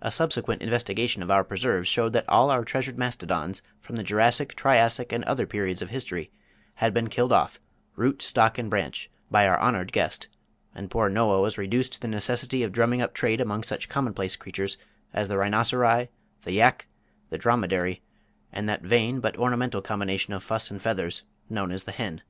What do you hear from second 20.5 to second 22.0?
and feathers known as the